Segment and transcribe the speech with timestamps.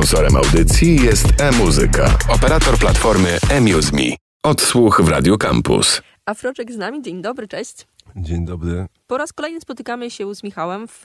[0.00, 4.16] Sponsorem audycji jest e-muzyka, operator platformy eMuseMe.
[4.42, 6.02] Odsłuch w Radio Campus.
[6.26, 7.86] Afroczek z nami, dzień dobry, cześć.
[8.16, 8.86] Dzień dobry.
[9.06, 11.04] Po raz kolejny spotykamy się z Michałem w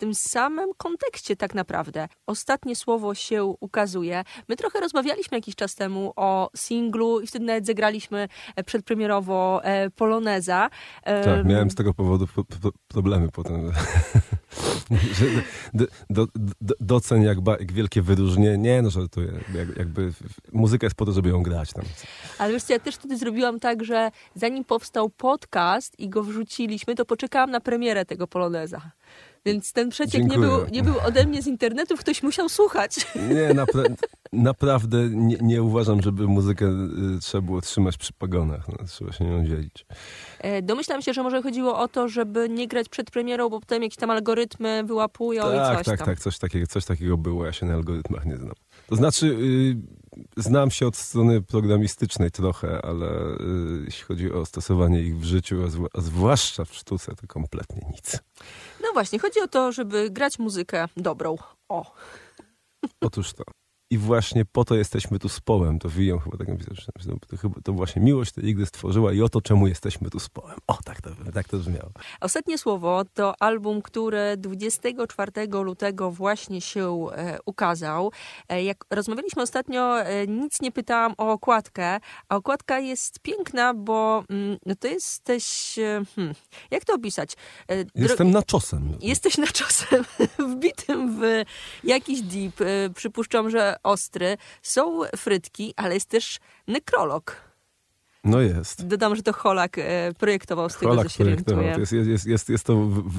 [0.00, 2.08] tym samym kontekście tak naprawdę.
[2.26, 4.24] Ostatnie słowo się ukazuje.
[4.48, 9.90] My trochę rozmawialiśmy jakiś czas temu o singlu i wtedy nawet zagraliśmy e, przedpremierowo e,
[9.90, 10.70] Poloneza.
[11.04, 12.26] Tak, miałem z tego powodu
[12.88, 13.72] problemy potem.
[15.74, 16.26] do, do,
[16.60, 18.58] do, doceń jak, jak wielkie wyróżnienie.
[18.58, 19.32] Nie, no żartuję.
[19.54, 20.12] Jak, jakby
[20.52, 21.84] muzyka jest po to, żeby ją grać tam.
[22.38, 26.94] Ale wiesz co, ja też wtedy zrobiłam tak, że zanim powstał podcast i go wrzuciliśmy,
[26.94, 28.90] to poczekałam na premierę tego Poloneza.
[29.44, 33.06] Więc ten przeciek nie był, nie był ode mnie z internetu, ktoś musiał słuchać.
[33.34, 33.82] Nie, napra
[34.32, 36.66] naprawdę nie, nie, uważam, żeby muzykę
[37.16, 38.68] y, trzeba było trzymać przy pagonach.
[38.68, 39.86] No, trzeba się nią dzielić.
[40.38, 43.82] E, domyślam się, że może chodziło o to, żeby nie grać przed premierą, bo potem
[43.82, 46.06] jakieś tam algorytmy wyłapują tak, i coś Tak, tam.
[46.06, 47.46] tak, coś takiego, coś takiego było.
[47.46, 48.54] Ja się na algorytmach nie znam.
[48.86, 49.76] To znaczy, y,
[50.36, 55.62] znam się od strony programistycznej trochę, ale y, jeśli chodzi o stosowanie ich w życiu,
[55.64, 58.18] a, a zwłaszcza w sztuce, to kompletnie nic.
[58.90, 61.36] No właśnie, chodzi o to, żeby grać muzykę dobrą.
[61.68, 61.94] O.
[63.00, 63.44] Otóż to.
[63.92, 65.78] I właśnie po to jesteśmy tu z Połem.
[65.78, 69.40] To William chyba tak napisał, to, chyba, to właśnie miłość tej igry stworzyła i oto
[69.40, 70.56] czemu jesteśmy tu z Połem.
[70.66, 71.90] O, tak to, tak to brzmiało.
[72.20, 75.32] Ostatnie słowo to album, który 24
[75.64, 78.12] lutego właśnie się e, ukazał.
[78.48, 84.24] E, jak rozmawialiśmy ostatnio, e, nic nie pytałam o okładkę, a okładka jest piękna, bo
[84.28, 85.76] mm, no to jesteś...
[86.16, 86.34] Hmm,
[86.70, 87.36] jak to opisać?
[87.94, 88.96] Jestem na czosem.
[89.00, 90.04] Jesteś na czosem,
[90.56, 91.22] wbitym w
[91.84, 92.54] jakiś deep.
[92.94, 94.36] Przypuszczam, że ostry.
[94.62, 97.50] Są frytki, ale jest też nekrolog.
[98.24, 98.86] No jest.
[98.86, 101.74] Dodam, że to Holak e, projektował z tego, Holak co się projektował.
[101.74, 102.76] To jest, jest, jest, jest to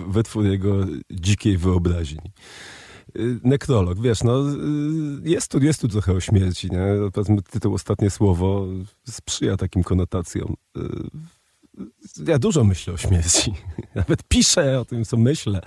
[0.07, 0.73] wytwór jego
[1.11, 2.31] dzikiej wyobraźni.
[3.15, 4.53] Y, nekrolog, wiesz, no y,
[5.23, 6.85] jest tu, jest tu trochę o śmierci, nie?
[7.13, 8.67] Powiedzmy, tytuł Ostatnie Słowo
[9.09, 10.55] sprzyja takim konotacjom.
[12.27, 13.53] Ja dużo myślę o śmierci.
[13.95, 15.61] Nawet piszę o tym, co myślę.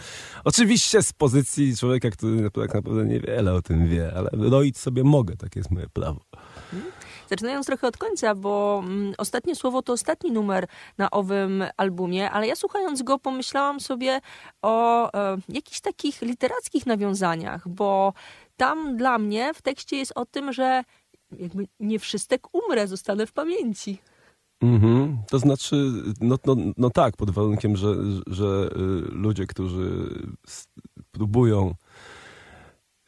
[0.45, 5.37] Oczywiście z pozycji człowieka, który tak naprawdę niewiele o tym wie, ale roić sobie mogę,
[5.37, 6.21] takie jest moje prawo.
[7.31, 10.67] Zaczynając trochę od końca, bo mm, ostatnie słowo to ostatni numer
[10.99, 14.21] na owym albumie, ale ja słuchając go pomyślałam sobie
[14.63, 18.13] o e, jakichś takich literackich nawiązaniach, bo
[18.57, 20.85] tam dla mnie w tekście jest o tym, że
[21.39, 23.99] jakby nie wszystek umrę, zostanę w pamięci.
[24.61, 25.19] Mhm.
[25.29, 27.95] To znaczy, no, no, no tak, pod warunkiem, że,
[28.27, 28.79] że y,
[29.13, 30.09] ludzie, którzy
[31.11, 31.75] próbują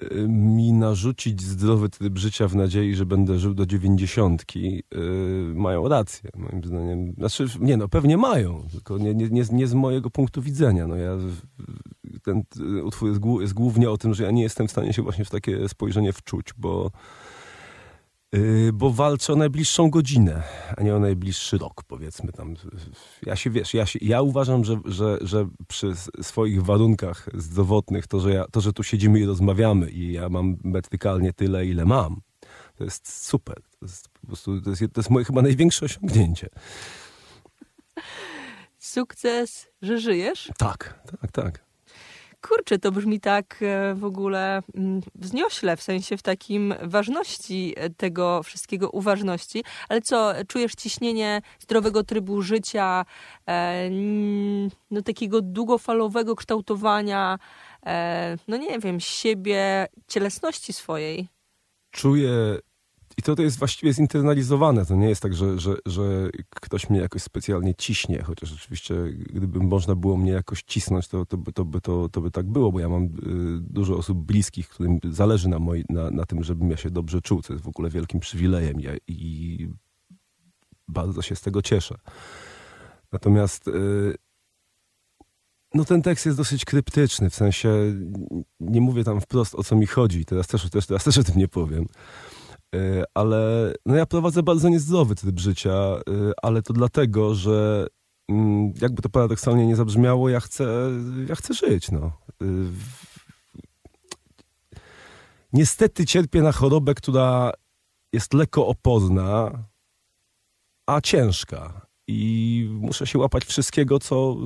[0.02, 5.88] y, mi narzucić zdrowy tryb życia w nadziei, że będę żył do dziewięćdziesiątki, yy, mają
[5.88, 7.14] rację, moim zdaniem.
[7.18, 10.86] Znaczy, nie no, pewnie mają, tylko nie, nie, nie, z mojego punktu widzenia.
[10.86, 11.16] No ja,
[12.22, 12.42] ten
[12.84, 15.30] utwór jest, jest głównie o tym, że ja nie jestem w stanie się właśnie w
[15.30, 16.90] takie spojrzenie wczuć, bo Y,
[18.72, 20.42] bo walczę o najbliższą godzinę,
[20.76, 22.54] a nie o najbliższy rok, powiedzmy tam.
[23.26, 25.92] Ja się, wiesz, ja, się, ja uważam, że, że, że przy
[26.22, 30.56] swoich warunkach zdrowotnych, to że, ja, to, że tu siedzimy i rozmawiamy i ja mam
[30.64, 32.20] metrykalnie tyle, ile mam,
[32.74, 33.56] to jest super.
[33.78, 36.48] To jest po prostu, to jest, to jest moje chyba największe osiągnięcie.
[38.78, 40.52] Sukces, że żyjesz?
[40.58, 41.65] Tak, tak, tak
[42.48, 47.90] kurczę, to brzmi tak e, w ogóle mm, wzniośle, w sensie w takim ważności e,
[47.90, 49.64] tego wszystkiego, uważności.
[49.88, 53.04] Ale co, czujesz ciśnienie zdrowego trybu życia,
[53.48, 53.90] e,
[54.90, 57.38] no takiego długofalowego kształtowania,
[58.48, 61.28] no nie wiem, siebie, cielesności swojej?
[61.90, 62.58] Czuję
[63.18, 64.86] i to, to jest właściwie zinternalizowane.
[64.86, 69.60] To nie jest tak, że, że, że ktoś mnie jakoś specjalnie ciśnie, chociaż oczywiście gdyby
[69.60, 72.80] można było mnie jakoś cisnąć, to, to, to, by, to, to by tak było, bo
[72.80, 73.08] ja mam y,
[73.60, 77.42] dużo osób bliskich, którym zależy na, moi, na, na tym, żebym ja się dobrze czuł,
[77.42, 79.68] co jest w ogóle wielkim przywilejem ja, i
[80.88, 81.94] bardzo się z tego cieszę.
[83.12, 84.14] Natomiast y,
[85.74, 87.68] no ten tekst jest dosyć kryptyczny, w sensie
[88.60, 91.36] nie mówię tam wprost o co mi chodzi, teraz też, też, teraz też o tym
[91.36, 91.86] nie powiem.
[92.76, 96.00] E, ale no ja prowadzę bardzo niezdrowy tryb życia, e,
[96.42, 97.86] ale to dlatego, że
[98.28, 100.90] mm, jakby to paradoksalnie nie zabrzmiało, ja chcę,
[101.28, 102.12] ja chcę żyć, no.
[102.42, 102.46] E,
[105.52, 107.52] niestety cierpię na chorobę, która
[108.12, 109.64] jest lekko opozna,
[110.86, 111.86] a ciężka.
[112.08, 114.36] I muszę się łapać wszystkiego, co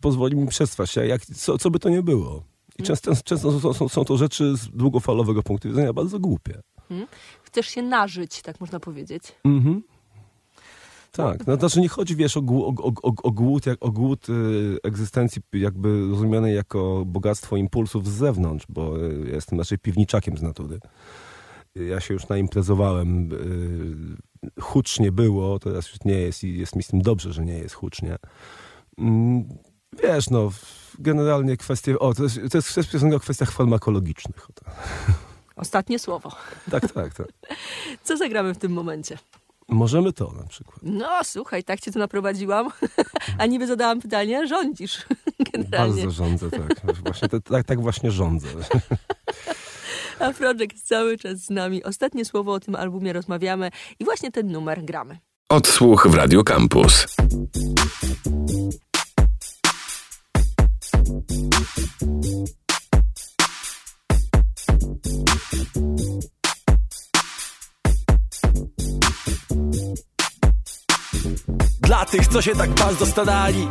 [0.00, 2.44] pozwoli mi przetrwać, jak, co, co by to nie było.
[2.78, 2.86] I mhm.
[2.86, 6.62] często, często są, są, są to rzeczy z długofalowego punktu widzenia bardzo głupie.
[6.88, 7.06] Hmm?
[7.42, 9.22] Chcesz się nażyć, tak można powiedzieć.
[9.44, 9.82] Mhm.
[11.12, 14.28] Tak, no to znaczy nie chodzi, wiesz, o, o, o, o, głód, jak, o głód
[14.28, 20.42] y, egzystencji jakby rozumianej jako bogactwo impulsów z zewnątrz, bo y, jestem raczej piwniczakiem z
[20.42, 20.80] natury.
[21.74, 26.88] Ja się już naimprezowałem, y, hucznie było, teraz już nie jest i jest mi z
[26.88, 28.16] tym dobrze, że nie jest hucznie.
[28.98, 29.44] Mm,
[30.02, 30.50] Wiesz, no,
[30.98, 34.48] generalnie kwestie, o, to jest, to jest, piosenka o kwestiach farmakologicznych.
[35.56, 35.62] Tak.
[35.62, 36.32] Ostatnie słowo.
[36.70, 37.26] Tak, tak, tak.
[38.04, 39.18] Co zagramy w tym momencie?
[39.68, 40.76] Możemy to na przykład.
[40.82, 42.68] No, słuchaj, tak cię tu naprowadziłam,
[43.38, 45.06] a niby zadałam pytanie, rządzisz
[45.52, 46.02] generalnie.
[46.02, 46.96] Bardzo rządzę, tak.
[47.04, 48.48] Właśnie, te- tak, tak właśnie rządzę.
[50.20, 51.84] A Projekt cały czas z nami.
[51.84, 55.18] Ostatnie słowo o tym albumie rozmawiamy i właśnie ten numer gramy.
[55.48, 57.06] Odsłuch w Radio Campus.
[71.96, 73.68] Dla tych, co się tak bardzo starali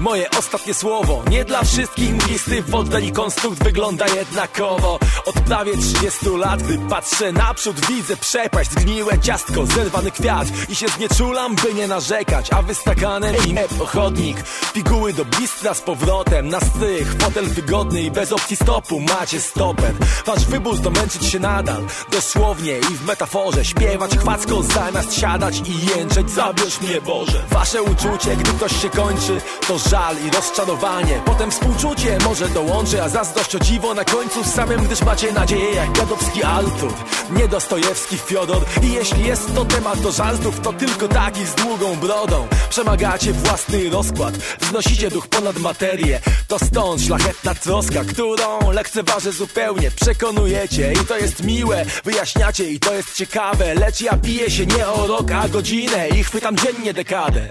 [0.00, 1.22] Moje ostatnie słowo.
[1.30, 4.98] Nie dla wszystkich listy w oddali konstrukt wygląda jednakowo.
[5.26, 10.48] Od prawie 30 lat, gdy patrzę naprzód Widzę przepaść, zgniłe ciastko, zerwany kwiat.
[10.68, 14.36] I się znieczulam, by nie narzekać A wystakanem i pochodnik.
[14.72, 19.00] Piguły do blistra z powrotem Na strych, fotel wygodny i bez opcji stopu.
[19.00, 19.94] Macie stoper.
[20.26, 20.90] Wasz wybór to
[21.26, 21.82] się nadal.
[22.10, 23.64] Dosłownie i w metaforze.
[23.64, 27.44] Śpiewać chwacko zamiast siadać i jęczeć Zabierz mnie Boże.
[27.50, 31.22] Wasze uczucie, gdy ktoś się kończy To żal i rozczarowanie.
[31.24, 35.92] Potem współczucie może dołączy A zazdrość o dziwo na końcu samym Gdyż macie nadzieję jak
[35.92, 36.92] gadowski Artur
[37.30, 38.64] Nie Dostojewski Fiodor.
[38.82, 42.48] I jeśli jest to temat do żartów To tylko taki z długą brodą.
[42.70, 46.20] Przemagacie własny rozkład Wznosicie duch ponad materię.
[46.48, 49.90] To stąd szlachetna troska Którą lekceważę zupełnie.
[49.90, 53.74] Przekonujecie i to jest miłe Wyjaśniacie i to jest ciekawe.
[53.74, 57.48] Lecz ja piję się nie o rok, a godzinę I chwytam dziennie dekadę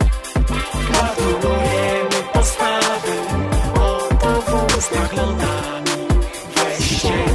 [4.84, 6.08] Wóz naglądami
[6.56, 7.26] Weźcie,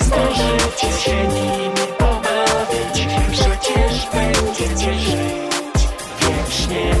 [0.00, 3.06] zdążycie się nimi pobawić.
[3.32, 5.88] Przecież będziecie żyć
[6.20, 6.94] wiecznie.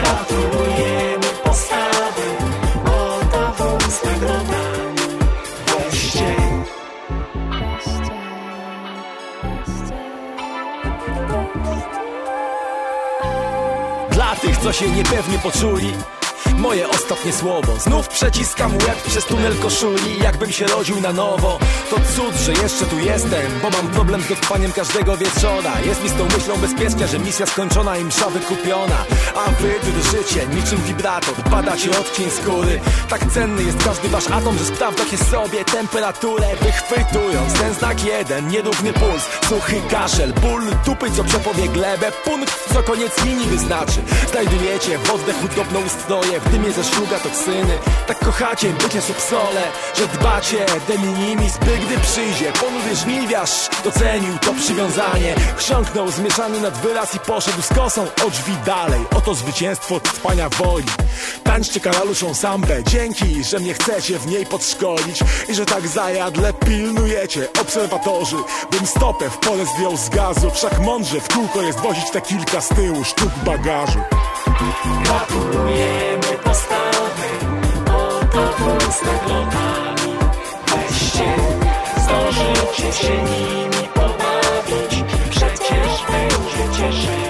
[0.00, 2.22] Gratulujemy postawy
[2.84, 5.18] Oto wóz naglądami
[5.66, 6.36] Weźcie
[14.10, 15.92] Dla tych, co się niepewnie poczuli
[16.64, 17.76] Moje ostatnie słowo.
[17.80, 21.58] Znów przeciskam łeb przez tunel koszuli Jakbym się rodził na nowo.
[21.90, 25.80] To cud, że jeszcze tu jestem Bo mam problem z dotrwaniem każdego wieczora.
[25.86, 29.04] Jest mi z tą myślą bezpiecznie, że misja skończona i msza wykupiona.
[29.34, 32.80] A wy drżycie niczym wibrator Badacie odcień skóry.
[33.08, 38.92] Tak cenny jest każdy wasz atom, że sprawdzacie sobie temperaturę Wychwytując ten znak jeden Nierówny
[38.92, 42.12] puls, suchy kaszel Ból dupy, co przepowie glebę.
[42.24, 44.00] Punkt, co koniec linii wyznaczy.
[44.30, 49.62] Znajdujecie w oddechu drobną ustroje Dymie ze szluga toksyny Tak kochacie bycie subsole
[49.98, 55.34] Że dbacie de minimis By gdy przyjdzie ponury żniwiarz Docenił to przywiązanie.
[55.56, 59.00] Chrząknął zmieszany nad wyraz I poszedł z kosą o drzwi dalej.
[59.16, 60.86] Oto zwycięstwo trwania woli.
[61.44, 62.84] Tańczcie karaluszą sambę.
[62.84, 68.36] Dzięki, że mnie chcecie w niej podszkolić I że tak zajadle pilnujecie Obserwatorzy,
[68.70, 70.50] bym stopę w pole zdjął z gazu.
[70.50, 74.00] Wszak mądrze w kółko jest wozić te kilka z tyłu sztuk bagażu.
[75.04, 76.33] Gratulujemy
[78.64, 80.18] Wóz naglądami
[80.66, 81.36] Weźcie,
[81.96, 85.04] zdążycie się nimi pobawić?
[85.30, 87.23] Przecież będziecie żyć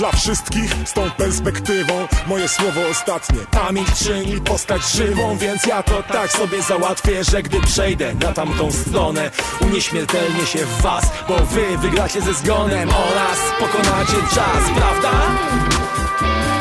[0.00, 6.02] Dla wszystkich z tą perspektywą Moje słowo ostatnie Pamięć czyni postać żywą Więc ja to
[6.02, 9.30] tak sobie załatwię Że gdy przejdę na tamtą stronę
[9.60, 15.10] Unieśmiertelnie się w was Bo wy wygracie ze zgonem Oraz pokonacie czas Prawda?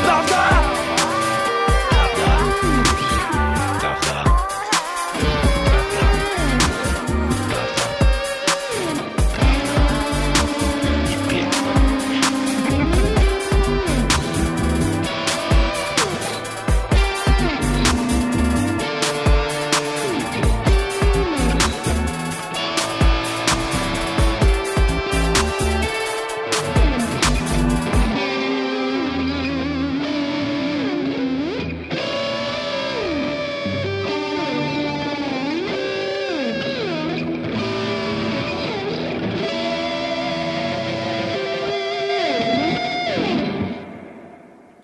[0.04, 0.69] Prawda?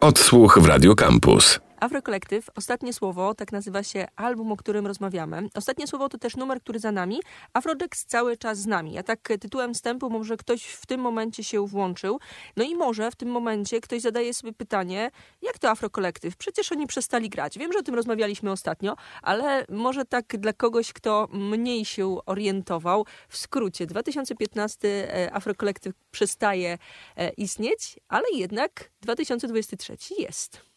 [0.05, 1.64] Odsłuch w Radio Campus.
[1.85, 5.49] Afrokolektyw, ostatnie słowo, tak nazywa się album, o którym rozmawiamy.
[5.55, 7.19] Ostatnie słowo to też numer, który za nami.
[7.53, 8.97] Afrodex cały czas z nami.
[8.97, 12.19] A tak tytułem wstępu może ktoś w tym momencie się włączył.
[12.57, 15.11] No i może w tym momencie ktoś zadaje sobie pytanie,
[15.41, 16.37] jak to Afrokolektyw?
[16.37, 17.57] Przecież oni przestali grać.
[17.57, 23.05] Wiem, że o tym rozmawialiśmy ostatnio, ale może tak dla kogoś, kto mniej się orientował.
[23.29, 26.77] W skrócie, 2015 e, Afrokolektyw przestaje
[27.15, 30.74] e, istnieć, ale jednak 2023 jest.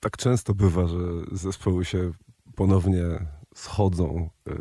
[0.00, 0.98] Tak często bywa, że
[1.32, 2.12] zespoły się
[2.54, 3.04] ponownie
[3.54, 4.30] schodzą.
[4.48, 4.52] y,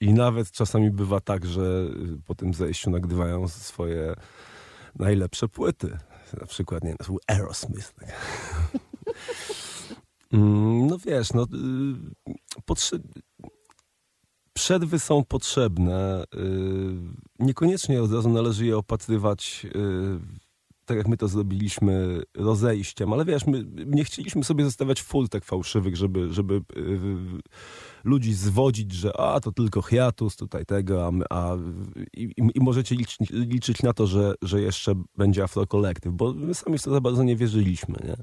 [0.00, 1.86] I nawet czasami bywa tak, że
[2.16, 4.14] y, po tym zejściu nagrywają swoje
[4.98, 5.98] najlepsze płyty.
[6.40, 7.92] Na przykład, nie wiem, to Aerosmith.
[7.94, 8.08] tak.
[10.32, 11.46] Mm, No wiesz, no, y,
[14.52, 16.24] przerwy są potrzebne.
[17.38, 19.66] Niekoniecznie od razu należy je opatrywać
[20.92, 25.96] tak jak my to zrobiliśmy, rozejściem, ale wiesz, my nie chcieliśmy sobie zostawiać furtek fałszywych,
[25.96, 26.92] żeby, żeby yy,
[28.04, 31.56] ludzi zwodzić, że a, to tylko hiatus tutaj tego, a, my, a
[32.12, 36.78] i, i, możecie liczyć, liczyć na to, że, że jeszcze będzie afrokolektyw, bo my sami
[36.78, 38.16] w to za bardzo nie wierzyliśmy, nie?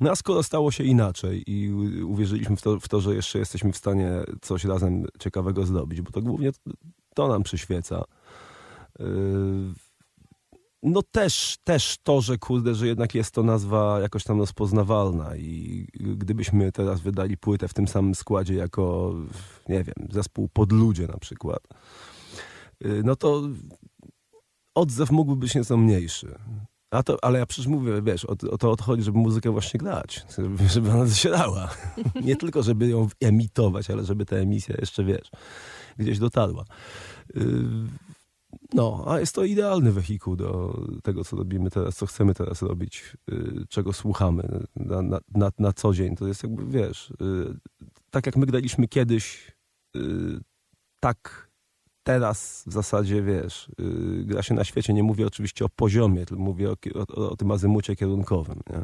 [0.00, 1.72] No a skoro stało się inaczej i
[2.02, 4.10] uwierzyliśmy w to, w to, że jeszcze jesteśmy w stanie
[4.40, 6.50] coś razem ciekawego zrobić, bo to głównie
[7.14, 8.04] to nam przyświeca.
[8.98, 9.06] Yy,
[10.82, 15.86] no też, też to, że kurde, że jednak jest to nazwa jakoś tam rozpoznawalna i
[15.94, 19.14] gdybyśmy teraz wydali płytę w tym samym składzie jako,
[19.68, 21.60] nie wiem, zespół Podludzie na przykład,
[22.84, 23.42] y, no to
[24.74, 26.38] odzew mógłby być nieco mniejszy.
[26.90, 30.26] A to, ale ja przecież mówię, wiesz, o, o to odchodzi, żeby muzykę właśnie grać,
[30.36, 31.70] żeby, żeby ona dosiadała.
[32.24, 35.30] Nie tylko, żeby ją emitować, ale żeby ta emisja jeszcze, wiesz,
[35.98, 36.64] gdzieś dotarła.
[37.36, 37.42] Y,
[38.72, 43.16] no, a jest to idealny wehikuł do tego, co robimy teraz, co chcemy teraz robić,
[43.32, 46.16] y, czego słuchamy na, na, na, na co dzień.
[46.16, 47.14] To jest jakby, wiesz, y,
[48.10, 49.52] tak jak my graliśmy kiedyś,
[49.96, 50.00] y,
[51.00, 51.48] tak
[52.02, 54.92] teraz w zasadzie, wiesz, y, gra się na świecie.
[54.92, 58.82] Nie mówię oczywiście o poziomie, tylko mówię o, o, o tym azymucie kierunkowym, nie?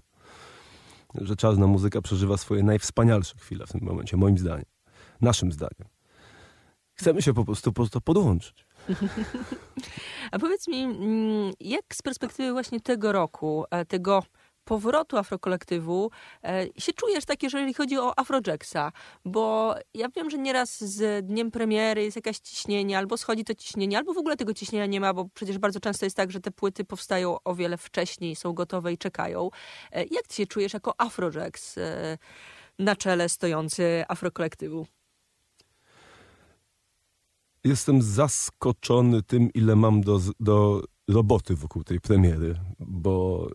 [1.27, 4.65] Że czarna muzyka przeżywa swoje najwspanialsze chwile w tym momencie, moim zdaniem.
[5.21, 5.89] Naszym zdaniem.
[6.95, 8.67] Chcemy się po prostu po prostu podłączyć.
[10.33, 14.23] A powiedz mi, mm, jak z perspektywy właśnie tego roku, e, tego
[14.65, 16.11] powrotu afrokolektywu
[16.45, 18.93] e, się czujesz tak, jeżeli chodzi o Afrojacksa?
[19.25, 23.99] Bo ja wiem, że nieraz z dniem premiery jest jakieś ciśnienie, albo schodzi to ciśnienie,
[23.99, 26.51] albo w ogóle tego ciśnienia nie ma, bo przecież bardzo często jest tak, że te
[26.51, 29.51] płyty powstają o wiele wcześniej, są gotowe i czekają.
[29.93, 31.79] E, Jak ty się czujesz jako Afrojacks
[32.79, 34.87] na czele stojący afrokolektywu?
[37.65, 43.49] Jestem zaskoczony tym, ile mam do, do roboty wokół tej premiery, bo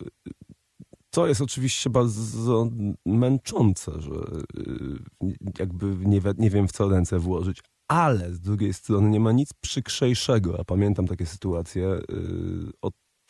[1.09, 2.69] to jest oczywiście bardzo
[3.05, 9.09] męczące, że y, jakby nie, nie wiem w co ręce włożyć, ale z drugiej strony
[9.09, 12.01] nie ma nic przykrzejszego, a pamiętam takie sytuacje y,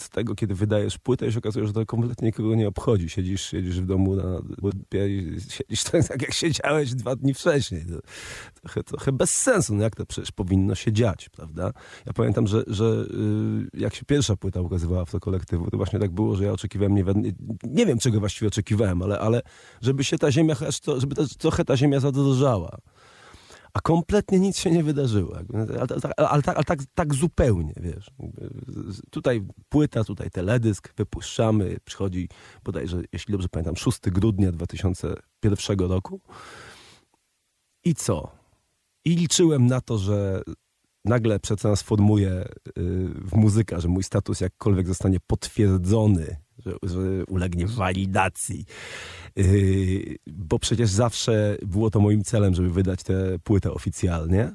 [0.10, 3.10] tego, kiedy wydajesz płytę i się okazuje, że to kompletnie nikogo nie obchodzi.
[3.10, 7.86] Siedzisz, siedzisz w domu na łbie i siedzisz tak, jak siedziałeś dwa dni wcześniej.
[7.86, 8.00] To
[8.62, 11.72] trochę, trochę bez sensu, no jak to przecież powinno się dziać, prawda?
[12.06, 13.06] Ja pamiętam, że, że
[13.76, 16.52] y, jak się pierwsza płyta ukazywała w to kolektywu, to właśnie tak było, że ja
[16.52, 17.04] oczekiwałem, nie,
[17.64, 19.42] nie wiem czego właściwie oczekiwałem, ale, ale
[19.82, 20.56] żeby się ta ziemia,
[20.98, 22.78] żeby trochę ta ziemia zadrożała.
[23.74, 25.36] A kompletnie nic się nie wydarzyło.
[25.36, 25.80] Jakby,
[26.18, 28.12] Ale, tak, tak, tak zupełnie, wiesz.
[29.12, 32.30] Tutaj płyta, tutaj teledysk, wypuszczamy, przychodzi
[32.64, 36.22] bodajże, jeśli dobrze pamiętam, 6 grudnia 2001 roku.
[37.84, 38.32] I co?
[39.06, 40.42] I liczyłem na to, że
[41.06, 42.72] nagle przetransformuję y,
[43.16, 48.66] w muzyka, że mój status jakkolwiek zostanie potwierdzony, że, że ulegnie walidacji.
[49.36, 54.52] Yy, bo przecież zawsze było to moim celem, żeby wydać tę płytę oficjalnie.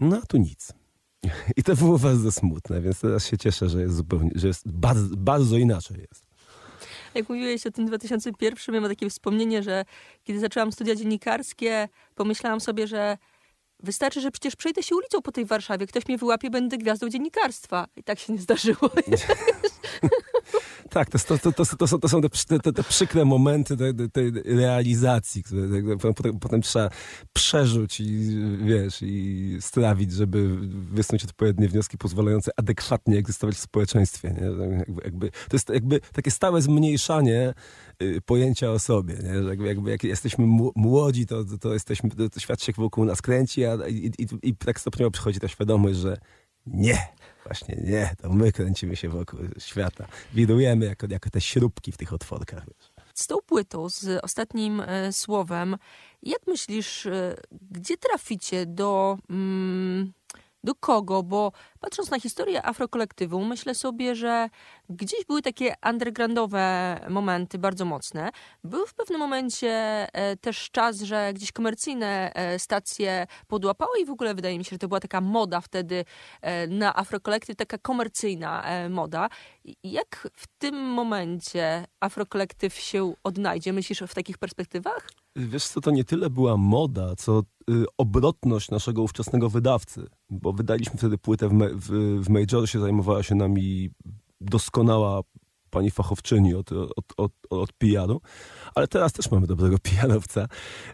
[0.00, 0.72] No a tu nic.
[1.56, 5.16] I to było bardzo smutne, więc teraz się cieszę, że jest zupełnie, że jest bardzo,
[5.16, 6.26] bardzo inaczej jest.
[7.14, 9.84] Jak mówiłeś o tym 2001, ja mam takie wspomnienie, że
[10.24, 13.18] kiedy zaczęłam studia dziennikarskie, pomyślałam sobie, że
[13.82, 17.86] wystarczy, że przecież przejdę się ulicą po tej Warszawie, ktoś mnie wyłapie, będę gwiazdą dziennikarstwa.
[17.96, 18.78] I tak się nie zdarzyło.
[20.90, 23.76] Tak, to, to, to, to, są, te, te, te przykre momenty
[24.12, 26.90] tej, realizacji, które potem, potem trzeba
[27.32, 30.56] przeżyć i wiesz, i strawić, żeby
[30.92, 34.30] wysnuć odpowiednie wnioski pozwalające adekwatnie egzystować w społeczeństwie.
[34.30, 34.76] Nie?
[34.76, 37.54] Jakby, jakby, to jest jakby takie stałe zmniejszanie
[38.02, 39.14] y, pojęcia o sobie.
[39.14, 39.42] Nie?
[39.42, 43.22] Że jakby, jakby jak jesteśmy mł- młodzi, to, to, jesteśmy, to świat się wokół nas
[43.22, 46.16] kręci, a, i, i, i tak stopniowo przychodzi ta świadomość, że
[46.66, 46.98] nie,
[47.44, 50.06] właśnie nie, to my kręcimy się wokół świata.
[50.32, 52.64] Wirujemy jako, jako te śrubki w tych otworkach.
[52.66, 52.90] Wiesz.
[53.14, 55.76] z tą płytą, z ostatnim e, słowem,
[56.22, 57.36] jak myślisz, e,
[57.70, 60.12] gdzie traficie do, mm,
[60.64, 61.22] do kogo?
[61.22, 61.52] Bo
[61.84, 64.48] patrząc na historię afrokolektywu, myślę sobie, że
[64.88, 68.30] gdzieś były takie undergroundowe momenty bardzo mocne.
[68.64, 69.70] Był w pewnym momencie
[70.12, 74.70] e, też czas, że gdzieś komercyjne e, stacje podłapały i w ogóle wydaje mi się,
[74.70, 76.04] że to była taka moda wtedy
[76.40, 79.28] e, na afrokolektyw, taka komercyjna moda.
[79.84, 83.72] Jak w tym momencie afrokolektyw się odnajdzie?
[83.72, 85.08] Myślisz w takich perspektywach?
[85.36, 90.98] Wiesz co, to nie tyle była moda, co y, obrotność naszego ówczesnego wydawcy, bo wydaliśmy
[90.98, 93.90] wtedy płytę w, w, w Majorsie, zajmowała się nami
[94.40, 95.22] doskonała
[95.74, 98.20] pani fachowczyni od, od, od, od PR-u,
[98.74, 100.46] ale teraz też mamy dobrego PR-owca.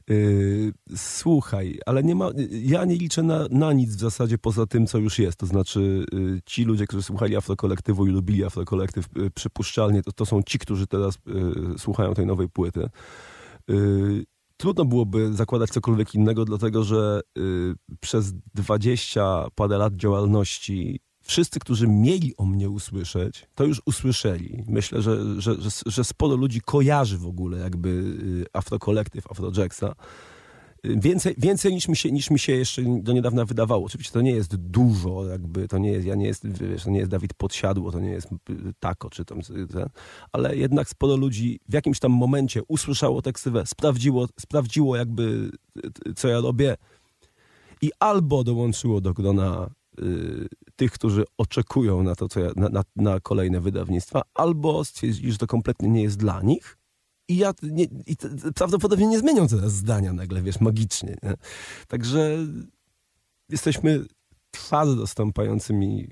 [0.09, 4.87] Yy, słuchaj, ale nie ma, ja nie liczę na, na nic w zasadzie poza tym,
[4.87, 5.39] co już jest.
[5.39, 10.27] To znaczy yy, ci ludzie, którzy słuchali Afrokolektywu i lubili Afrokolektyw, yy, przypuszczalnie to, to
[10.27, 12.89] są ci, którzy teraz yy, słuchają tej nowej płyty.
[14.61, 21.89] Trudno byłoby zakładać cokolwiek innego, dlatego że yy, przez 20 parę lat działalności wszyscy, którzy
[21.89, 24.65] mieli o mnie usłyszeć, to już usłyszeli.
[24.69, 29.87] Myślę, że, że, że, że sporo ludzi kojarzy w ogóle jakby yy, Afrokolektyw, Afrojacksa.
[29.87, 30.40] Yy,
[30.85, 33.87] Więcej, więcej niż, mi się, niż mi się jeszcze do niedawna wydawało.
[33.87, 36.99] Oczywiście to nie jest dużo, jakby to nie jest, ja nie jest, wiesz, to nie
[36.99, 38.37] jest Dawid Podsiadło, to nie jest y,
[38.81, 39.41] Tako, czy tam
[40.33, 45.51] ale jednak sporo ludzi w jakimś tam momencie usłyszało tę ksywę, sprawdziło, sprawdziło jakby
[46.09, 46.77] y, co ja robię
[47.83, 52.83] i albo dołączyło do grona y, tych, którzy oczekują na to, co ja, na, na,
[52.97, 56.80] na kolejne wydawnictwa, albo stwierdzili, że to kompletnie nie jest dla nich.
[57.31, 58.17] I ja nie, i
[58.55, 61.17] prawdopodobnie nie zmienią teraz zdania nagle, wiesz, magicznie.
[61.23, 61.35] Nie?
[61.89, 62.37] Także
[63.49, 64.05] jesteśmy
[64.51, 66.09] twardo stąpającymi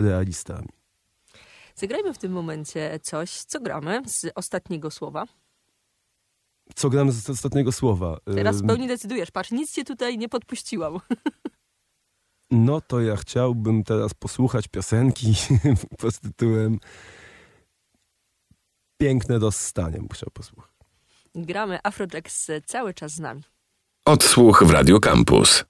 [0.00, 0.68] realistami.
[1.74, 5.24] Zagrajmy w tym momencie coś, co gramy z ostatniego słowa.
[6.74, 8.18] Co gramy z ostatniego słowa?
[8.24, 9.30] Teraz w pełni decydujesz.
[9.30, 11.00] Patrz, nic cię tutaj nie podpuściłam.
[12.50, 15.34] No to ja chciałbym teraz posłuchać piosenki
[15.98, 16.78] pod tytułem
[18.98, 19.98] Piękne rozstanie.
[19.98, 20.70] Bym chciał posłuchać.
[21.34, 23.42] Gramy Afrojax cały czas z nami.
[24.04, 25.64] Odsłuch w Radio Campus.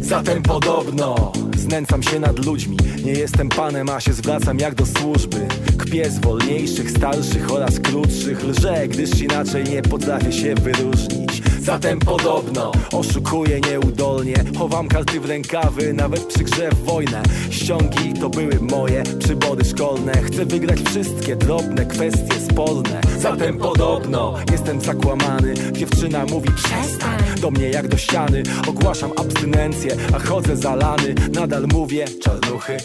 [0.00, 5.48] Zatem podobno znęcam się nad ludźmi Nie jestem panem, a się zwracam jak do służby
[5.78, 12.72] Kpię z wolniejszych, starszych oraz krótszych Lżę, gdyż inaczej nie potrafię się wyróżnić Zatem podobno
[12.92, 14.34] oszukuję nieudolnie.
[14.58, 17.22] Chowam karty w rękawy, nawet przy grze w wojnę.
[17.50, 20.12] Ściągi to były moje przybody szkolne.
[20.12, 25.54] Chcę wygrać wszystkie drobne kwestie sporne Zatem podobno jestem zakłamany.
[25.72, 27.18] Dziewczyna mówi przestań.
[27.40, 28.42] Do mnie jak do ściany.
[28.68, 31.14] Ogłaszam abstynencję, a chodzę zalany.
[31.32, 32.76] Nadal mówię czarnuchy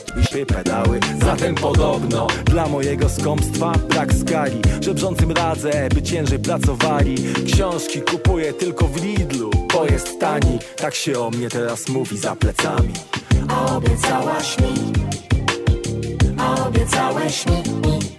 [0.41, 0.99] i pedały.
[1.21, 7.15] Zatem podobno dla mojego skąpstwa brak skali Żebrzącym radzę, by ciężej pracowali.
[7.53, 10.59] Książki kupuję tylko w Lidlu, bo jest tani.
[10.77, 12.93] Tak się o mnie teraz mówi za plecami.
[13.47, 14.93] A obiecałaś mi.
[16.37, 18.12] A obiecałeś mi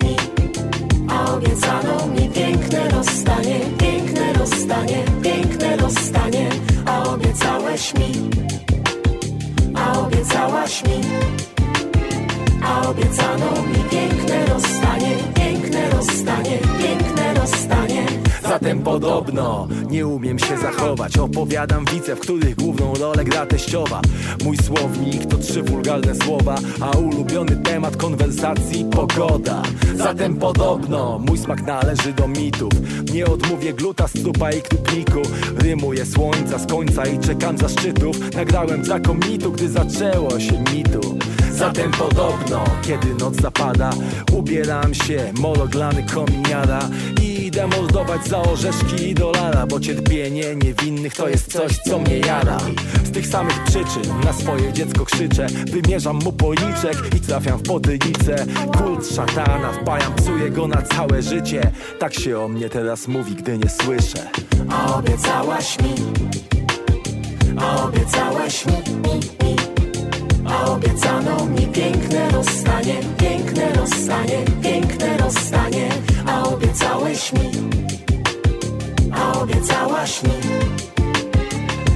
[1.15, 6.49] A obiecano mi piękne rozstanie Piękne rozstanie, piękne rozstanie
[6.87, 8.31] A obiecałeś mi
[9.75, 11.01] A obiecałaś mi.
[12.63, 17.84] A obiecano mi piękne rozstanie Piękne rozstanie, piękne rozstanie
[18.49, 21.19] Zatem podobno nie umiem się zachować.
[21.19, 24.01] Opowiadam wice, w których główną rolę gra teściowa.
[24.45, 29.63] Mój słownik to trzy wulgarne słowa A ulubiony temat konwersacji pogoda.
[29.95, 32.73] Zatem podobno mój smak należy do mitów.
[33.13, 35.23] Nie odmówię gluta, strupa i krupniku
[35.57, 38.35] Rymuję słońca z końca i czekam za szczytów.
[38.35, 41.19] Nagrałem znakomitu, gdy zaczęło się mitu.
[41.51, 43.91] Zatem podobno, kiedy noc zapada
[44.33, 46.89] Ubieram się, mologlany kominiara
[47.23, 52.19] I idę mordować za orzeszki i dolara Bo cierpienie niewinnych to jest coś, co mnie
[52.19, 52.59] jara.
[53.05, 58.47] Z tych samych przyczyn na swoje dziecko krzyczę Wymierzam mu policzek i trafiam w potylicę.
[58.79, 61.71] Kult szatana, wpajam, psuję go na całe życie.
[61.99, 64.31] Tak się o mnie teraz mówi, gdy nie słyszę.
[64.71, 65.95] A obiecałaś mi
[67.57, 69.57] A obiecałeś mi, mi, mi
[70.47, 75.94] A obiecano mi piękne rozstanie Piękne rozstanie, piękne rozstanie
[76.45, 77.51] A obiecałeś mi.
[79.13, 80.31] A obiecałaś mi.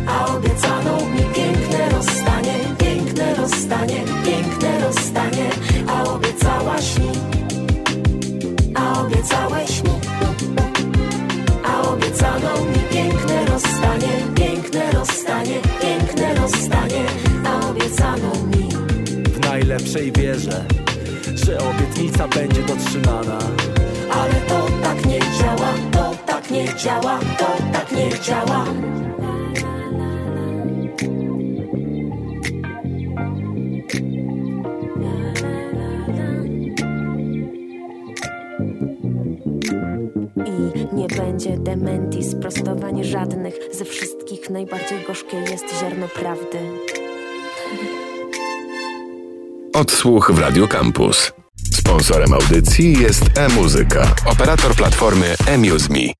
[0.06, 5.50] A obiecano mi piękne rozstanie Piękne rozstanie, piękne rozstanie.
[5.88, 7.12] A obiecałaś mi.
[8.74, 9.90] A obiecałeś mi.
[11.64, 17.04] A obiecano mi piękne rozstanie, piękne rozstanie, piękne rozstanie,
[17.46, 18.68] a obiecano mi.
[19.32, 20.64] W najlepszej wierzę
[21.34, 23.38] Że obietnica będzie dotrzymana
[24.10, 28.64] Ale to tak nie działa, to tak nie działa, to tak nie działa
[40.46, 43.54] I nie będzie dementi, sprostowań żadnych.
[43.72, 46.58] Ze wszystkich najbardziej gorzkie jest ziarno prawdy.
[49.74, 51.37] Odsłuch w Radio Campus.
[51.88, 56.18] Sponsorem audycji jest e-muzyka, operator platformy eMuseMe.